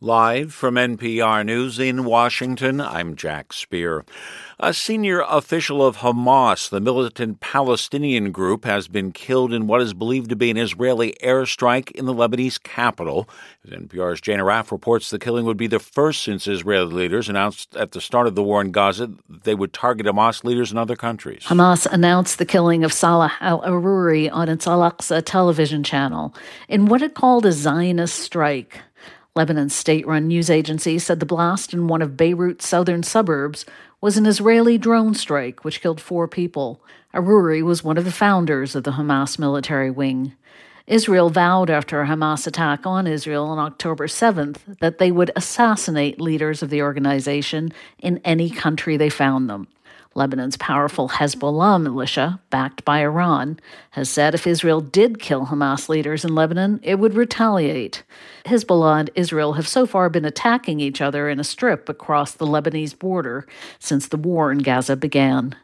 [0.00, 4.04] Live from NPR News in Washington, I'm Jack Speer.
[4.58, 9.94] A senior official of Hamas, the militant Palestinian group, has been killed in what is
[9.94, 13.28] believed to be an Israeli airstrike in the Lebanese capital.
[13.64, 17.76] As NPR's Jane Arraf reports, the killing would be the first since Israeli leaders announced
[17.76, 20.96] at the start of the war in Gaza they would target Hamas leaders in other
[20.96, 21.44] countries.
[21.44, 26.34] Hamas announced the killing of Salah al Aruri on its Al Aqsa television channel
[26.68, 28.80] in what it called a Zionist strike.
[29.36, 33.66] Lebanon's state run news agency said the blast in one of Beirut's southern suburbs
[34.00, 36.80] was an Israeli drone strike which killed four people.
[37.12, 40.34] Aruri was one of the founders of the Hamas military wing.
[40.86, 46.20] Israel vowed after a Hamas attack on Israel on October 7th that they would assassinate
[46.20, 49.66] leaders of the organization in any country they found them.
[50.14, 53.58] Lebanon's powerful Hezbollah militia, backed by Iran,
[53.90, 58.02] has said if Israel did kill Hamas leaders in Lebanon, it would retaliate.
[58.46, 62.46] Hezbollah and Israel have so far been attacking each other in a strip across the
[62.46, 63.46] Lebanese border
[63.78, 65.56] since the war in Gaza began.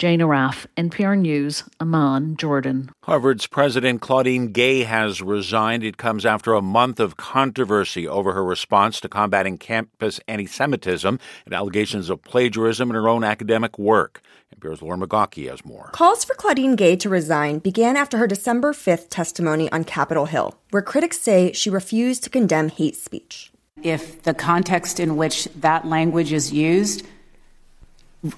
[0.00, 2.90] Jane Arraf, NPR News, Amman, Jordan.
[3.02, 5.84] Harvard's President Claudine Gay has resigned.
[5.84, 11.20] It comes after a month of controversy over her response to combating campus anti Semitism
[11.44, 14.22] and allegations of plagiarism in her own academic work.
[14.58, 15.90] NPR's Lauren Migaki has more.
[15.92, 20.58] Calls for Claudine Gay to resign began after her December 5th testimony on Capitol Hill,
[20.70, 23.52] where critics say she refused to condemn hate speech.
[23.82, 27.06] If the context in which that language is used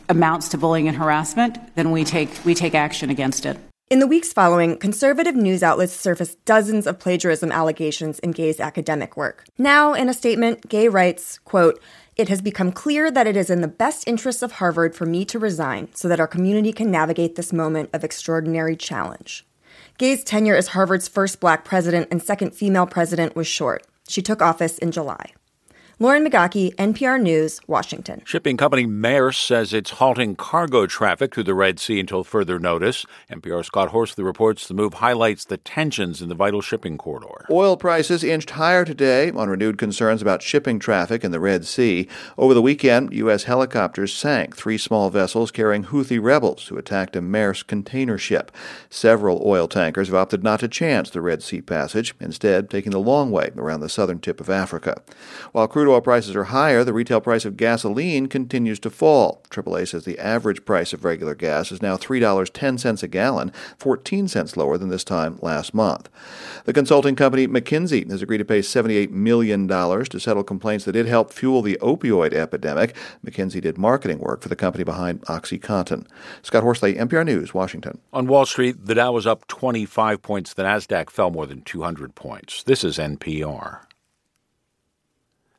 [0.08, 3.58] amounts to bullying and harassment, then we take we take action against it.
[3.90, 9.18] In the weeks following, conservative news outlets surfaced dozens of plagiarism allegations in Gay's academic
[9.18, 9.44] work.
[9.58, 11.78] Now, in a statement, Gay writes, quote,
[12.16, 15.26] it has become clear that it is in the best interests of Harvard for me
[15.26, 19.46] to resign so that our community can navigate this moment of extraordinary challenge.
[19.98, 23.86] Gay's tenure as Harvard's first black president and second female president was short.
[24.08, 25.32] She took office in July.
[26.02, 28.22] Lauren Migaki, NPR News, Washington.
[28.24, 33.06] Shipping company Maersk says it's halting cargo traffic through the Red Sea until further notice.
[33.30, 37.46] NPR Scott Horsley reports the move highlights the tensions in the vital shipping corridor.
[37.48, 42.08] Oil prices inched higher today on renewed concerns about shipping traffic in the Red Sea.
[42.36, 43.44] Over the weekend, U.S.
[43.44, 48.50] helicopters sank three small vessels carrying Houthi rebels who attacked a Maersk container ship.
[48.90, 52.98] Several oil tankers have opted not to chance the Red Sea passage, instead taking the
[52.98, 55.00] long way around the southern tip of Africa.
[55.52, 59.42] While crude oil prices are higher, the retail price of gasoline continues to fall.
[59.50, 64.56] AAA says the average price of regular gas is now $3.10 a gallon, 14 cents
[64.56, 66.08] lower than this time last month.
[66.64, 71.06] The consulting company McKinsey has agreed to pay $78 million to settle complaints that it
[71.06, 72.96] helped fuel the opioid epidemic.
[73.24, 76.06] McKinsey did marketing work for the company behind OxyContin.
[76.42, 77.98] Scott Horsley, NPR News, Washington.
[78.12, 80.54] On Wall Street, the Dow was up 25 points.
[80.54, 82.62] The Nasdaq fell more than 200 points.
[82.62, 83.80] This is NPR.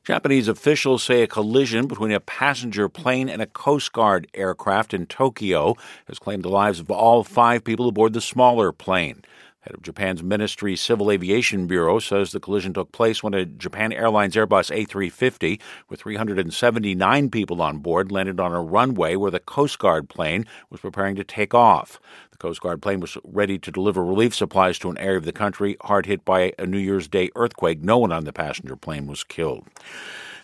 [0.06, 5.06] Japanese officials say a collision between a passenger plane and a Coast Guard aircraft in
[5.06, 5.78] Tokyo
[6.10, 9.24] has claimed the lives of all five people aboard the smaller plane.
[9.64, 13.94] Head of Japan's Ministry Civil Aviation Bureau says the collision took place when a Japan
[13.94, 15.58] Airlines Airbus A350
[15.88, 20.82] with 379 people on board landed on a runway where the Coast Guard plane was
[20.82, 22.02] preparing to take off.
[22.32, 25.32] The Coast Guard plane was ready to deliver relief supplies to an area of the
[25.32, 27.82] country hard hit by a New Year's Day earthquake.
[27.82, 29.66] No one on the passenger plane was killed.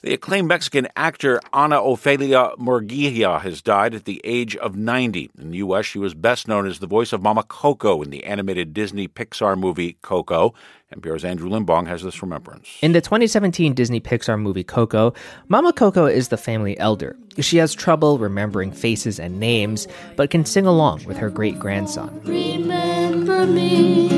[0.01, 5.29] The acclaimed Mexican actor Ana Ofelia Murguia has died at the age of 90.
[5.37, 8.23] In the U.S., she was best known as the voice of Mama Coco in the
[8.23, 10.53] animated Disney Pixar movie Coco.
[10.95, 12.77] NPR's Andrew Limbong has this remembrance.
[12.81, 15.13] In the 2017 Disney Pixar movie Coco,
[15.49, 17.15] Mama Coco is the family elder.
[17.39, 22.21] She has trouble remembering faces and names, but can sing along with her great grandson.
[22.23, 24.08] Remember me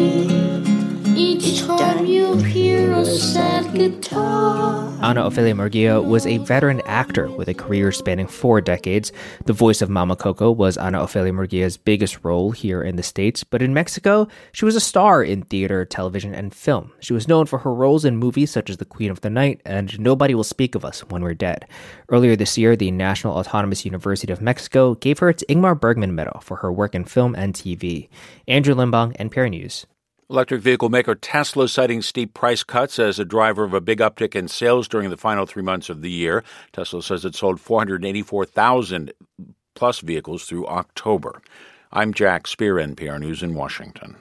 [3.89, 4.87] guitar.
[5.01, 9.11] Ana Ofelia Murguia was a veteran actor with a career spanning four decades.
[9.45, 13.43] The voice of Mama Coco was Ana Ofelia Murguia's biggest role here in the States,
[13.43, 16.91] but in Mexico, she was a star in theater, television, and film.
[16.99, 19.59] She was known for her roles in movies such as The Queen of the Night
[19.65, 21.65] and Nobody Will Speak of Us When We're Dead.
[22.09, 26.41] Earlier this year, the National Autonomous University of Mexico gave her its Ingmar Bergman Medal
[26.41, 28.09] for her work in film and TV.
[28.47, 29.87] Andrew Limbong, NPR News.
[30.31, 34.33] Electric vehicle maker Tesla citing steep price cuts as a driver of a big uptick
[34.33, 36.41] in sales during the final three months of the year.
[36.71, 39.11] Tesla says it sold 484,000
[39.75, 41.41] plus vehicles through October.
[41.91, 44.15] I'm Jack Speer, NPR News in Washington.